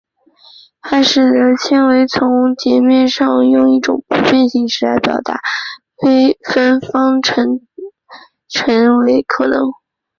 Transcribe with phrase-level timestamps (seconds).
[0.81, 5.39] 它使得在纤维丛的截面上用一种不变形式来表达
[6.01, 7.59] 微分方程
[8.49, 9.61] 成为可能。